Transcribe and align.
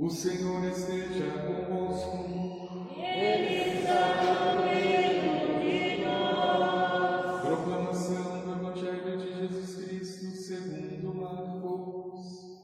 O 0.00 0.08
Senhor 0.08 0.64
esteja 0.64 1.30
convosco. 1.46 2.88
Ele 2.96 3.80
está 3.80 4.54
no 4.54 4.64
meio 4.64 5.60
de 5.60 6.04
nós. 6.06 7.42
Proclamação 7.42 8.40
do 8.40 8.50
Evangelho 8.50 9.18
de 9.18 9.28
Jesus 9.36 9.74
Cristo 9.84 10.24
segundo 10.36 11.14
Marcos. 11.14 12.60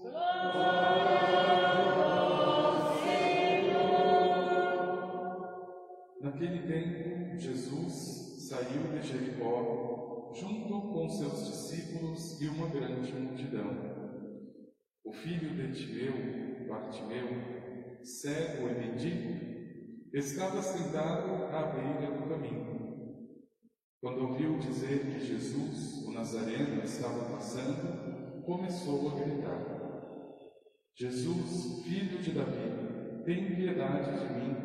Naquele 6.23 6.67
tempo, 6.67 7.39
Jesus 7.39 8.49
saiu 8.49 8.83
de 8.95 9.07
Jericó 9.07 10.33
junto 10.35 10.81
com 10.89 11.11
seus 11.11 11.49
discípulos 11.49 12.41
e 12.41 12.49
uma 12.49 12.69
grande 12.69 13.13
multidão. 13.13 13.77
O 15.05 15.13
filho 15.13 15.55
de 15.55 15.73
Timeu, 15.75 16.46
Bartimeu, 16.67 17.29
cego 18.03 18.69
e 18.69 18.75
mendigo, 18.75 19.57
estava 20.13 20.61
sentado 20.63 21.45
à 21.45 21.63
beira 21.73 22.13
do 22.15 22.29
caminho. 22.29 22.77
Quando 24.01 24.29
ouviu 24.29 24.59
dizer 24.59 25.01
que 25.01 25.19
Jesus, 25.19 26.07
o 26.07 26.13
Nazareno, 26.13 26.83
estava 26.83 27.25
passando, 27.31 28.43
começou 28.45 29.11
a 29.11 29.15
gritar: 29.15 29.77
Jesus, 30.97 31.85
filho 31.85 32.19
de 32.19 32.33
Davi, 32.33 33.25
tem 33.25 33.55
piedade 33.55 34.21
de 34.21 34.35
mim. 34.35 34.57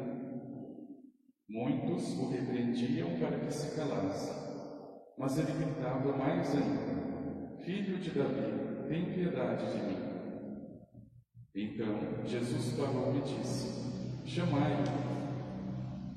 Muitos 1.49 2.17
o 2.17 2.29
repreendiam 2.29 3.19
para 3.19 3.39
que 3.39 3.51
se 3.51 3.75
calasse, 3.75 4.31
mas 5.17 5.37
ele 5.37 5.65
gritava 5.65 6.17
mais 6.17 6.55
ainda: 6.55 7.57
Filho 7.63 7.97
de 7.99 8.11
Davi, 8.11 8.87
tem 8.87 9.13
piedade 9.13 9.71
de 9.71 9.83
mim. 9.85 10.10
Então 11.53 11.99
Jesus 12.25 12.73
parou 12.77 13.13
e 13.15 13.21
disse: 13.21 13.67
Chamai-o. 14.25 15.11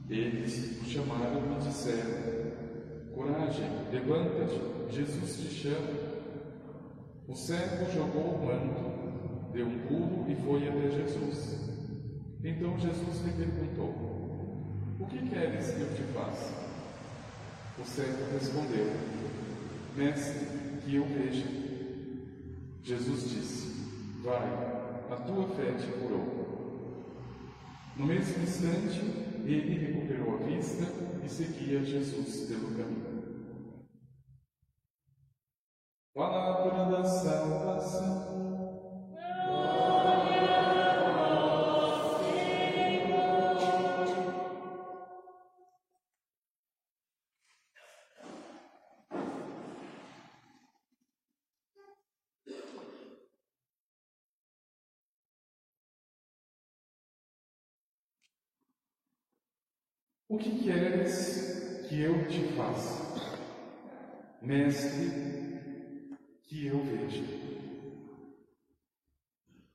Eles 0.09 0.81
o 0.81 0.85
chamaram 0.85 1.43
e 1.57 1.65
disseram: 1.65 3.13
Coragem, 3.15 3.69
levanta-te, 3.91 4.95
Jesus 4.95 5.41
te 5.41 5.49
chama. 5.49 6.15
O 7.27 7.35
servo 7.35 7.91
jogou 7.93 8.35
o 8.35 8.47
manto, 8.47 9.53
deu 9.53 9.67
um 9.67 9.79
pulo 9.89 10.31
e 10.31 10.37
foi 10.37 10.69
até 10.69 10.91
Jesus. 10.91 11.59
Então 12.45 12.79
Jesus 12.79 13.25
lhe 13.25 13.33
perguntou: 13.33 13.89
O 15.01 15.07
que 15.07 15.19
queres 15.29 15.71
que 15.73 15.81
eu 15.81 15.95
te 15.95 16.03
faça? 16.13 16.53
O 17.79 17.85
servo 17.85 18.33
respondeu: 18.33 18.93
Mestre, 19.97 20.47
que 20.85 20.95
eu 20.95 21.05
veja. 21.07 21.47
Jesus 22.83 23.31
disse: 23.31 23.75
Vai, 24.23 24.84
a 25.15 25.17
tua 25.17 25.47
fé 25.49 25.73
te 25.75 25.87
curou. 25.93 27.05
No 27.97 28.07
mesmo 28.07 28.43
instante, 28.43 29.01
ele 29.45 29.87
recuperou 29.87 30.35
a 30.35 30.39
vista 30.39 30.85
e 31.25 31.29
seguia 31.29 31.85
Jesus 31.85 32.49
pelo 32.49 32.75
caminho. 32.77 33.85
Palavra 36.15 36.91
da 36.91 37.05
salvação. 37.05 38.54
O 60.35 60.37
que 60.37 60.65
queres 60.65 61.87
que 61.89 62.03
eu 62.03 62.27
te 62.27 62.43
faça? 62.57 63.39
Mestre, 64.43 66.11
que 66.43 66.67
eu 66.67 66.83
veja. 66.83 67.23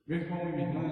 Meu 0.06 0.18
irmão 0.18 0.42
e 0.42 0.52
minha 0.52 0.68
irmã, 0.68 0.84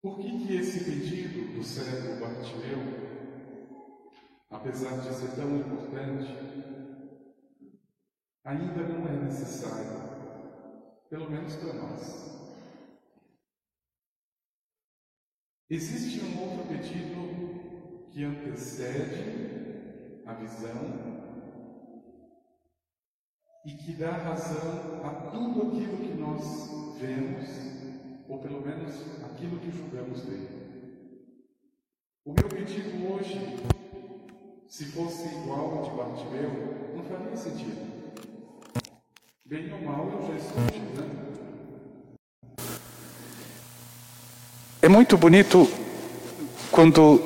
por 0.00 0.16
que, 0.16 0.46
que 0.46 0.56
esse 0.56 0.84
pedido 0.86 1.54
do 1.54 1.62
cérebro 1.62 2.18
Bartimeu, 2.18 2.78
apesar 4.48 5.00
de 5.00 5.12
ser 5.12 5.36
tão 5.36 5.58
importante, 5.58 6.34
ainda 8.42 8.88
não 8.88 9.06
é 9.06 9.22
necessário, 9.22 10.00
pelo 11.10 11.30
menos 11.30 11.54
para 11.56 11.74
nós? 11.74 12.43
Existe 15.70 16.22
um 16.22 16.42
outro 16.42 16.66
pedido 16.68 18.04
que 18.10 18.22
antecede 18.22 20.22
a 20.26 20.34
visão 20.34 21.22
e 23.64 23.72
que 23.72 23.94
dá 23.94 24.10
razão 24.10 25.00
a 25.02 25.30
tudo 25.30 25.68
aquilo 25.68 25.96
que 25.96 26.12
nós 26.20 26.98
vemos, 26.98 27.48
ou 28.28 28.40
pelo 28.40 28.60
menos 28.60 28.94
aquilo 29.24 29.58
que 29.58 29.70
julgamos 29.70 30.20
ver. 30.26 30.50
O 32.26 32.34
meu 32.34 32.48
pedido 32.50 33.10
hoje, 33.10 33.56
se 34.68 34.84
fosse 34.92 35.34
igual 35.34 35.78
ao 35.78 35.84
de 35.84 35.96
Bartimeu, 35.96 36.92
não 36.94 37.04
faria 37.04 37.34
sentido. 37.34 38.12
Bem 39.46 39.72
ou 39.72 39.80
mal, 39.80 40.10
eu 40.10 40.26
já 40.26 40.36
estou 40.36 40.60
chegando. 40.70 41.23
É 44.84 44.88
muito 44.88 45.16
bonito 45.16 45.66
quando 46.70 47.18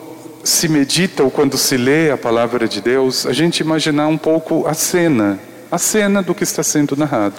se 0.45 0.69
medita 0.69 1.25
ou 1.25 1.31
quando 1.31 1.59
se 1.59 1.77
lê 1.77 2.09
a 2.09 2.17
palavra 2.17 2.69
de 2.69 2.81
Deus, 2.81 3.27
a 3.27 3.33
gente 3.33 3.59
imaginar 3.59 4.07
um 4.07 4.17
pouco 4.17 4.65
a 4.65 4.75
cena, 4.75 5.41
a 5.69 5.77
cena 5.77 6.23
do 6.23 6.37
que 6.37 6.45
está 6.45 6.63
sendo 6.63 6.97
narrado. 6.97 7.35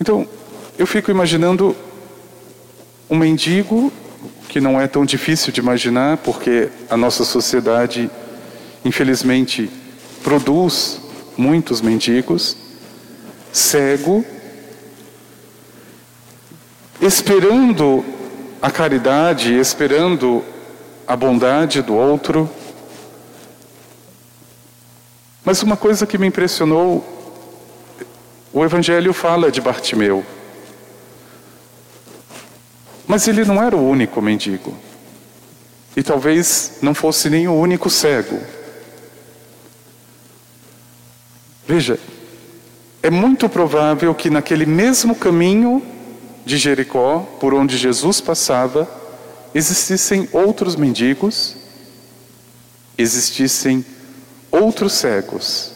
Então, 0.00 0.24
eu 0.78 0.86
fico 0.86 1.10
imaginando 1.10 1.74
um 3.10 3.16
mendigo, 3.16 3.92
que 4.48 4.60
não 4.60 4.80
é 4.80 4.86
tão 4.86 5.04
difícil 5.04 5.52
de 5.52 5.58
imaginar, 5.58 6.18
porque 6.18 6.68
a 6.88 6.96
nossa 6.96 7.24
sociedade, 7.24 8.08
infelizmente, 8.84 9.68
produz 10.22 11.00
muitos 11.36 11.80
mendigos, 11.80 12.56
cego, 13.52 14.24
esperando 17.00 18.04
a 18.60 18.70
caridade, 18.70 19.52
esperando 19.54 20.44
a 21.06 21.16
bondade 21.16 21.82
do 21.82 21.94
outro. 21.94 22.48
Mas 25.44 25.62
uma 25.62 25.76
coisa 25.76 26.06
que 26.06 26.16
me 26.16 26.26
impressionou, 26.26 27.04
o 28.52 28.64
Evangelho 28.64 29.12
fala 29.12 29.50
de 29.50 29.60
Bartimeu. 29.60 30.24
Mas 33.06 33.28
ele 33.28 33.44
não 33.44 33.62
era 33.62 33.76
o 33.76 33.88
único 33.88 34.22
mendigo. 34.22 34.74
E 35.96 36.02
talvez 36.02 36.78
não 36.80 36.94
fosse 36.94 37.28
nem 37.28 37.46
o 37.46 37.54
único 37.54 37.90
cego. 37.90 38.40
Veja, 41.66 41.98
é 43.02 43.10
muito 43.10 43.48
provável 43.48 44.14
que 44.14 44.30
naquele 44.30 44.64
mesmo 44.64 45.14
caminho 45.14 45.82
de 46.44 46.58
Jericó, 46.58 47.20
por 47.40 47.54
onde 47.54 47.76
Jesus 47.76 48.20
passava, 48.20 48.88
existissem 49.54 50.28
outros 50.32 50.76
mendigos, 50.76 51.56
existissem 52.98 53.84
outros 54.50 54.92
cegos. 54.92 55.72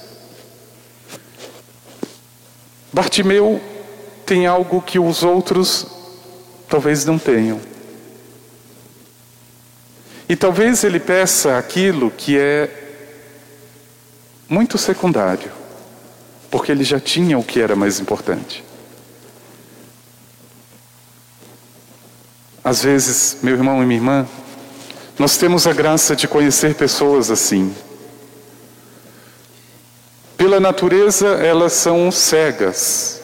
Bartimeu 2.92 3.60
tem 4.26 4.46
algo 4.46 4.82
que 4.82 4.98
os 4.98 5.22
outros 5.22 5.86
talvez 6.68 7.04
não 7.04 7.18
tenham. 7.18 7.60
E 10.28 10.36
talvez 10.36 10.84
ele 10.84 11.00
peça 11.00 11.56
aquilo 11.56 12.10
que 12.10 12.38
é 12.38 12.70
muito 14.48 14.76
secundário, 14.76 15.50
porque 16.50 16.70
ele 16.70 16.84
já 16.84 17.00
tinha 17.00 17.38
o 17.38 17.44
que 17.44 17.60
era 17.60 17.74
mais 17.74 17.98
importante. 18.00 18.67
Às 22.68 22.82
vezes, 22.82 23.38
meu 23.42 23.54
irmão 23.54 23.82
e 23.82 23.86
minha 23.86 23.98
irmã, 23.98 24.28
nós 25.18 25.38
temos 25.38 25.66
a 25.66 25.72
graça 25.72 26.14
de 26.14 26.28
conhecer 26.28 26.74
pessoas 26.74 27.30
assim. 27.30 27.74
Pela 30.36 30.60
natureza, 30.60 31.28
elas 31.28 31.72
são 31.72 32.10
cegas, 32.12 33.22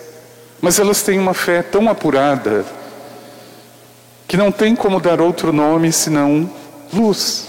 mas 0.63 0.79
elas 0.79 1.03
têm 1.03 1.19
uma 1.19 1.35
fé 1.35 1.63
tão 1.63 1.91
apurada 1.91 2.65
que 4.27 4.39
não 4.39 4.51
tem 4.51 4.75
como 4.75 4.99
dar 4.99 5.21
outro 5.21 5.53
nome 5.53 5.93
senão 5.93 6.51
luz. 6.91 7.49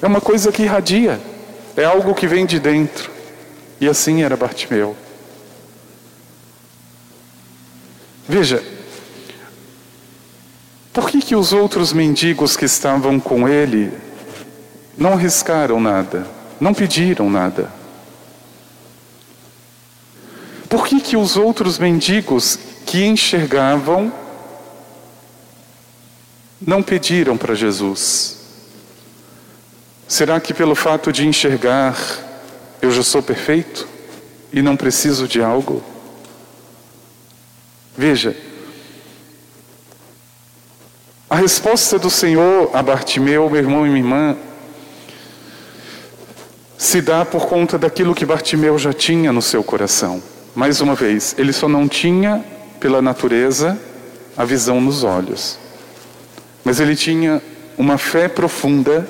É 0.00 0.06
uma 0.06 0.22
coisa 0.22 0.50
que 0.50 0.62
irradia, 0.62 1.20
é 1.76 1.84
algo 1.84 2.14
que 2.14 2.26
vem 2.26 2.46
de 2.46 2.58
dentro. 2.58 3.10
E 3.78 3.86
assim 3.86 4.22
era 4.22 4.34
Bartimeu. 4.34 4.96
Veja, 8.26 8.64
por 10.92 11.08
que, 11.08 11.20
que 11.20 11.34
os 11.34 11.52
outros 11.52 11.92
mendigos 11.92 12.56
que 12.56 12.66
estavam 12.66 13.18
com 13.18 13.48
ele 13.48 13.92
não 14.96 15.14
arriscaram 15.14 15.80
nada, 15.80 16.26
não 16.60 16.74
pediram 16.74 17.30
nada? 17.30 17.72
Por 20.68 20.86
que, 20.86 21.00
que 21.00 21.16
os 21.16 21.36
outros 21.36 21.78
mendigos 21.78 22.58
que 22.84 23.04
enxergavam 23.04 24.12
não 26.60 26.82
pediram 26.82 27.36
para 27.36 27.54
Jesus? 27.54 28.38
Será 30.06 30.38
que 30.40 30.52
pelo 30.52 30.74
fato 30.74 31.10
de 31.10 31.26
enxergar 31.26 31.96
eu 32.82 32.90
já 32.90 33.02
sou 33.02 33.22
perfeito 33.22 33.88
e 34.52 34.60
não 34.60 34.76
preciso 34.76 35.26
de 35.26 35.42
algo? 35.42 35.82
Veja, 37.96 38.36
resposta 41.42 41.98
do 41.98 42.08
Senhor 42.08 42.70
a 42.72 42.80
Bartimeu, 42.84 43.50
meu 43.50 43.60
irmão 43.60 43.84
e 43.84 43.90
minha 43.90 43.98
irmã, 44.00 44.36
se 46.78 47.00
dá 47.00 47.24
por 47.24 47.48
conta 47.48 47.76
daquilo 47.76 48.14
que 48.14 48.24
Bartimeu 48.24 48.78
já 48.78 48.92
tinha 48.92 49.32
no 49.32 49.42
seu 49.42 49.64
coração. 49.64 50.22
Mais 50.54 50.80
uma 50.80 50.94
vez, 50.94 51.34
ele 51.36 51.52
só 51.52 51.68
não 51.68 51.88
tinha, 51.88 52.44
pela 52.78 53.02
natureza, 53.02 53.76
a 54.36 54.44
visão 54.44 54.80
nos 54.80 55.02
olhos. 55.02 55.58
Mas 56.64 56.78
ele 56.78 56.94
tinha 56.94 57.42
uma 57.76 57.98
fé 57.98 58.28
profunda 58.28 59.04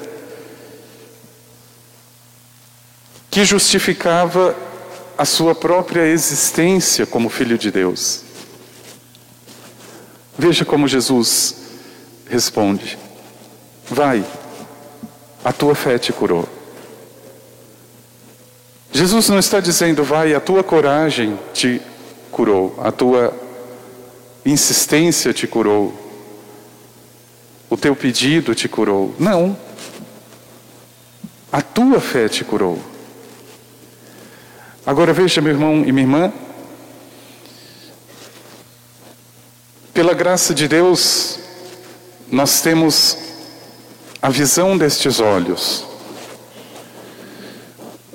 que 3.31 3.45
justificava 3.45 4.57
a 5.19 5.27
sua 5.27 5.55
própria 5.55 6.07
existência 6.07 7.05
como 7.05 7.29
filho 7.29 7.59
de 7.59 7.71
Deus. 7.71 8.23
Veja 10.39 10.65
como 10.65 10.89
Jesus 10.89 11.62
responde: 12.33 12.99
Vai, 13.89 14.25
a 15.45 15.53
tua 15.53 15.75
fé 15.75 15.99
te 15.99 16.13
curou. 16.13 16.49
Jesus 18.91 19.29
não 19.29 19.39
está 19.39 19.61
dizendo, 19.61 20.03
vai, 20.03 20.35
a 20.35 20.41
tua 20.41 20.65
coragem 20.65 21.39
te 21.53 21.81
curou, 22.31 22.75
a 22.83 22.91
tua 22.91 23.35
insistência 24.45 25.33
te 25.33 25.47
curou, 25.47 25.95
o 27.69 27.77
teu 27.77 27.95
pedido 27.95 28.55
te 28.55 28.69
curou. 28.69 29.15
Não. 29.19 29.57
A 31.51 31.61
tua 31.61 32.01
fé 32.01 32.29
te 32.29 32.45
curou. 32.45 32.79
Agora 34.87 35.13
veja, 35.13 35.41
meu 35.41 35.53
irmão 35.53 35.85
e 35.85 35.93
minha 35.93 36.05
irmã, 36.05 36.33
pela 39.93 40.15
graça 40.15 40.55
de 40.55 40.67
Deus, 40.67 41.42
nós 42.33 42.63
temos 42.63 43.19
a 44.23 44.31
visão 44.31 44.79
destes 44.79 45.21
olhos. 45.21 45.85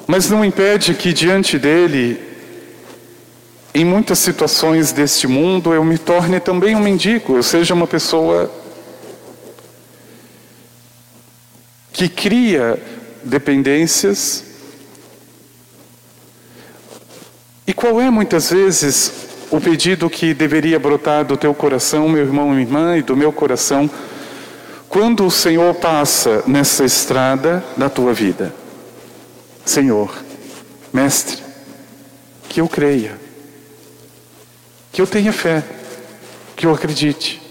Mas 0.07 0.27
não 0.27 0.43
impede 0.43 0.95
que 0.95 1.13
diante 1.13 1.59
dele, 1.59 2.19
em 3.75 3.85
muitas 3.85 4.17
situações 4.17 4.91
deste 4.91 5.27
mundo, 5.27 5.71
eu 5.71 5.83
me 5.83 5.99
torne 5.99 6.39
também 6.39 6.75
um 6.75 6.79
mendigo, 6.79 7.35
eu 7.35 7.43
seja 7.43 7.75
uma 7.75 7.85
pessoa 7.85 8.51
que 11.93 12.09
cria 12.09 12.81
dependências. 13.23 14.43
E 17.67 17.73
qual 17.73 18.01
é 18.01 18.09
muitas 18.09 18.49
vezes 18.49 19.26
o 19.49 19.61
pedido 19.61 20.09
que 20.09 20.33
deveria 20.33 20.79
brotar 20.79 21.23
do 21.23 21.38
teu 21.38 21.53
coração, 21.53 22.09
meu 22.09 22.21
irmão 22.21 22.47
e 22.47 22.55
minha 22.55 22.61
irmã, 22.61 22.97
e 22.97 23.01
do 23.01 23.15
meu 23.15 23.31
coração, 23.31 23.89
quando 24.89 25.25
o 25.25 25.31
Senhor 25.31 25.73
passa 25.75 26.44
nessa 26.45 26.83
estrada 26.83 27.63
da 27.75 27.89
tua 27.89 28.13
vida. 28.13 28.53
Senhor, 29.65 30.13
Mestre, 30.91 31.41
que 32.49 32.59
eu 32.59 32.67
creia, 32.67 33.17
que 34.91 35.01
eu 35.01 35.07
tenha 35.07 35.31
fé, 35.31 35.63
que 36.55 36.65
eu 36.65 36.73
acredite. 36.73 37.41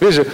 Veja, 0.00 0.26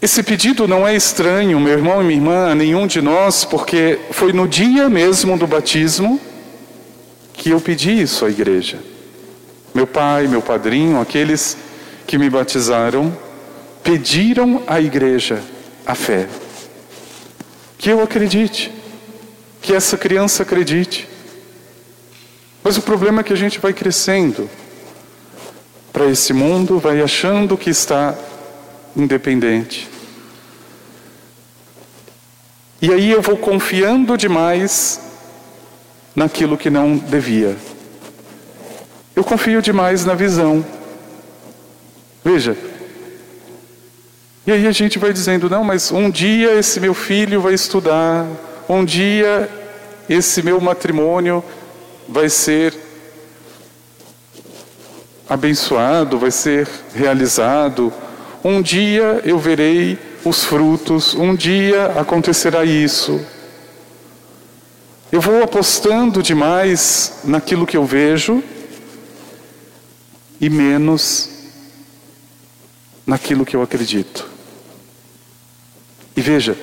esse 0.00 0.22
pedido 0.22 0.68
não 0.68 0.86
é 0.86 0.94
estranho, 0.94 1.58
meu 1.58 1.72
irmão 1.72 2.02
e 2.02 2.04
minha 2.04 2.18
irmã, 2.18 2.50
a 2.50 2.54
nenhum 2.54 2.86
de 2.86 3.00
nós, 3.00 3.44
porque 3.44 3.98
foi 4.10 4.32
no 4.32 4.46
dia 4.46 4.88
mesmo 4.90 5.38
do 5.38 5.46
batismo 5.46 6.20
que 7.46 7.50
eu 7.50 7.60
pedi 7.60 8.02
isso 8.02 8.24
à 8.24 8.28
igreja. 8.28 8.76
Meu 9.72 9.86
pai, 9.86 10.26
meu 10.26 10.42
padrinho, 10.42 11.00
aqueles 11.00 11.56
que 12.04 12.18
me 12.18 12.28
batizaram, 12.28 13.16
pediram 13.84 14.64
à 14.66 14.80
igreja 14.80 15.40
a 15.86 15.94
fé. 15.94 16.28
Que 17.78 17.88
eu 17.88 18.02
acredite, 18.02 18.72
que 19.62 19.72
essa 19.72 19.96
criança 19.96 20.42
acredite. 20.42 21.08
Mas 22.64 22.76
o 22.78 22.82
problema 22.82 23.20
é 23.20 23.22
que 23.22 23.32
a 23.32 23.36
gente 23.36 23.60
vai 23.60 23.72
crescendo 23.72 24.50
para 25.92 26.06
esse 26.06 26.32
mundo, 26.32 26.80
vai 26.80 27.00
achando 27.00 27.56
que 27.56 27.70
está 27.70 28.18
independente. 28.96 29.88
E 32.82 32.92
aí 32.92 33.08
eu 33.08 33.22
vou 33.22 33.36
confiando 33.36 34.16
demais 34.16 35.05
naquilo 36.16 36.56
que 36.56 36.70
não 36.70 36.96
devia. 36.96 37.54
Eu 39.14 39.22
confio 39.22 39.60
demais 39.60 40.04
na 40.06 40.14
visão. 40.14 40.64
Veja. 42.24 42.56
E 44.46 44.52
aí 44.52 44.66
a 44.66 44.72
gente 44.72 44.98
vai 44.98 45.12
dizendo: 45.12 45.50
não, 45.50 45.62
mas 45.62 45.92
um 45.92 46.10
dia 46.10 46.54
esse 46.54 46.80
meu 46.80 46.94
filho 46.94 47.40
vai 47.40 47.52
estudar, 47.52 48.26
um 48.68 48.84
dia 48.84 49.48
esse 50.08 50.42
meu 50.42 50.60
matrimônio 50.60 51.44
vai 52.08 52.28
ser 52.28 52.74
abençoado, 55.28 56.18
vai 56.18 56.30
ser 56.30 56.68
realizado. 56.94 57.92
Um 58.44 58.62
dia 58.62 59.20
eu 59.24 59.38
verei 59.38 59.98
os 60.24 60.44
frutos, 60.44 61.14
um 61.14 61.34
dia 61.34 61.86
acontecerá 61.96 62.64
isso. 62.64 63.20
Eu 65.16 65.22
vou 65.22 65.42
apostando 65.42 66.22
demais 66.22 67.20
naquilo 67.24 67.66
que 67.66 67.74
eu 67.74 67.86
vejo 67.86 68.44
e 70.38 70.50
menos 70.50 71.30
naquilo 73.06 73.46
que 73.46 73.56
eu 73.56 73.62
acredito. 73.62 74.28
E 76.14 76.20
veja, 76.20 76.54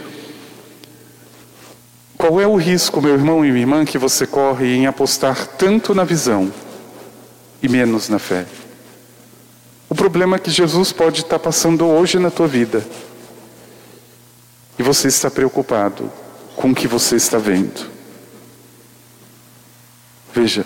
qual 2.16 2.40
é 2.40 2.46
o 2.46 2.56
risco, 2.56 3.02
meu 3.02 3.16
irmão 3.16 3.44
e 3.44 3.50
minha 3.50 3.64
irmã, 3.64 3.84
que 3.86 3.98
você 3.98 4.28
corre 4.28 4.76
em 4.76 4.86
apostar 4.86 5.48
tanto 5.58 5.96
na 5.96 6.04
visão 6.04 6.54
e 7.60 7.68
menos 7.68 8.08
na 8.08 8.20
fé? 8.20 8.46
O 9.90 9.96
problema 9.96 10.36
é 10.36 10.40
que 10.40 10.52
Jesus 10.52 10.92
pode 10.92 11.22
estar 11.22 11.40
passando 11.40 11.88
hoje 11.88 12.20
na 12.20 12.30
tua 12.30 12.48
vida 12.48 12.86
e 14.78 14.84
você 14.84 15.08
está 15.08 15.32
preocupado 15.32 16.08
com 16.56 16.70
o 16.70 16.76
que 16.76 16.88
você 16.88 17.16
está 17.16 17.40
vendo. 17.40 17.93
Veja, 20.34 20.66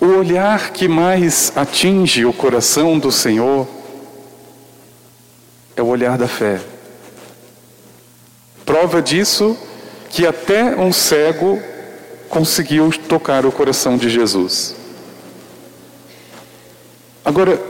o 0.00 0.06
olhar 0.06 0.70
que 0.70 0.86
mais 0.86 1.52
atinge 1.56 2.24
o 2.24 2.32
coração 2.32 3.00
do 3.00 3.10
Senhor 3.10 3.66
é 5.74 5.82
o 5.82 5.86
olhar 5.86 6.16
da 6.16 6.28
fé. 6.28 6.60
Prova 8.64 9.02
disso 9.02 9.58
que 10.08 10.24
até 10.24 10.76
um 10.76 10.92
cego 10.92 11.60
conseguiu 12.28 12.90
tocar 13.08 13.44
o 13.44 13.50
coração 13.50 13.96
de 13.96 14.08
Jesus. 14.08 14.76
Agora, 17.24 17.60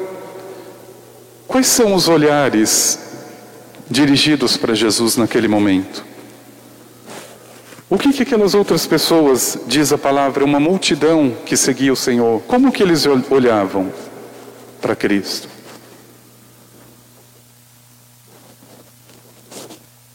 quais 1.48 1.66
são 1.66 1.94
os 1.94 2.08
olhares 2.08 2.98
dirigidos 3.90 4.58
para 4.58 4.74
Jesus 4.74 5.16
naquele 5.16 5.48
momento? 5.48 6.11
O 7.92 7.98
que, 7.98 8.10
que 8.10 8.22
aquelas 8.22 8.54
outras 8.54 8.86
pessoas, 8.86 9.58
diz 9.66 9.92
a 9.92 9.98
palavra, 9.98 10.46
uma 10.46 10.58
multidão 10.58 11.36
que 11.44 11.58
seguia 11.58 11.92
o 11.92 11.96
Senhor, 11.96 12.40
como 12.44 12.72
que 12.72 12.82
eles 12.82 13.04
olhavam 13.28 13.92
para 14.80 14.96
Cristo? 14.96 15.46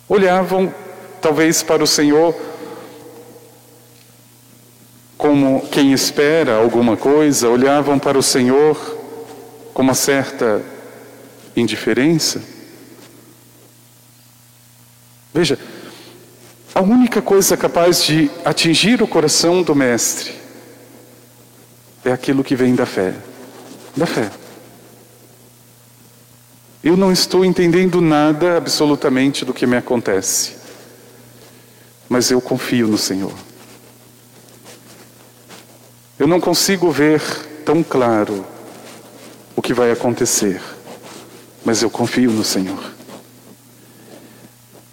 Olhavam 0.09 0.73
talvez 1.21 1.61
para 1.61 1.83
o 1.83 1.85
Senhor 1.85 2.35
como 5.15 5.61
quem 5.69 5.93
espera 5.93 6.55
alguma 6.57 6.97
coisa, 6.97 7.47
olhavam 7.47 7.99
para 7.99 8.17
o 8.17 8.23
Senhor 8.23 8.75
com 9.71 9.83
uma 9.83 9.93
certa 9.93 10.63
indiferença. 11.55 12.41
Veja, 15.31 15.59
a 16.77 16.81
única 16.81 17.23
coisa 17.23 17.57
capaz 17.57 18.03
de 18.03 18.29
atingir 18.45 19.01
o 19.01 19.07
coração 19.07 19.63
do 19.63 19.73
Mestre 19.73 20.31
é 22.05 22.11
aquilo 22.11 22.43
que 22.43 22.55
vem 22.55 22.75
da 22.75 22.85
fé. 22.85 23.15
Da 23.95 24.05
fé. 24.05 24.29
Eu 26.83 26.95
não 26.95 27.11
estou 27.11 27.43
entendendo 27.43 27.99
nada 27.99 28.57
absolutamente 28.57 29.43
do 29.43 29.55
que 29.55 29.65
me 29.65 29.75
acontece, 29.75 30.55
mas 32.07 32.29
eu 32.29 32.39
confio 32.39 32.87
no 32.87 32.97
Senhor. 32.97 33.33
Eu 36.19 36.27
não 36.27 36.39
consigo 36.39 36.91
ver 36.91 37.23
tão 37.65 37.81
claro 37.81 38.45
o 39.55 39.63
que 39.63 39.73
vai 39.73 39.89
acontecer, 39.89 40.61
mas 41.65 41.81
eu 41.81 41.89
confio 41.89 42.29
no 42.29 42.43
Senhor. 42.43 42.83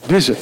Veja, 0.08 0.34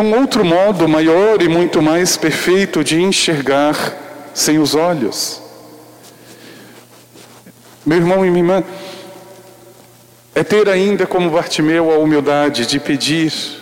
é 0.00 0.02
um 0.02 0.18
outro 0.18 0.42
modo 0.42 0.88
maior 0.88 1.42
e 1.42 1.48
muito 1.48 1.82
mais 1.82 2.16
perfeito 2.16 2.82
de 2.82 3.02
enxergar 3.02 3.76
sem 4.32 4.58
os 4.58 4.74
olhos. 4.74 5.42
Meu 7.84 7.98
irmão 7.98 8.24
e 8.24 8.30
minha 8.30 8.42
irmã, 8.42 8.64
é 10.34 10.42
ter 10.42 10.70
ainda 10.70 11.06
como 11.06 11.28
Bartimeu 11.28 11.92
a 11.92 11.98
humildade 11.98 12.64
de 12.64 12.80
pedir 12.80 13.59